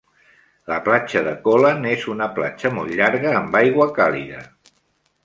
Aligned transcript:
La 0.71 0.77
platja 0.85 1.21
de 1.27 1.33
Colan 1.43 1.85
és 1.89 2.05
una 2.13 2.29
platja 2.39 2.71
molt 2.79 2.95
llarga 3.03 3.35
amb 3.41 3.59
aigua 3.61 3.89
càlida. 3.99 4.41